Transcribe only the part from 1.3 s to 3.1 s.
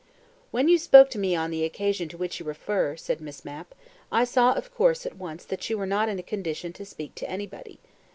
on the occasion to which you refer,"